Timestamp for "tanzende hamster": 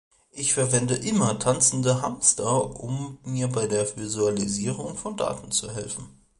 1.37-2.79